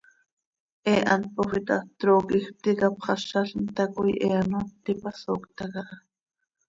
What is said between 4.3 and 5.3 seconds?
ano ntipat